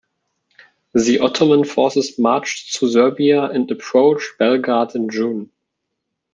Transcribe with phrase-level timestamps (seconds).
[0.95, 5.51] The Ottoman forces marched through Serbia and approached Belgrade in June.